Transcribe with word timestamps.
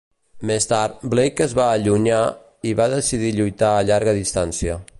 Més 0.51 0.65
tard, 0.69 0.95
Blake 1.11 1.45
es 1.49 1.53
va 1.59 1.67
allunyar 1.73 2.21
i 2.71 2.73
va 2.81 2.89
decidir 2.95 3.33
lluitar 3.41 3.71
a 3.75 3.85
llarga 3.91 4.17
distància. 4.23 4.79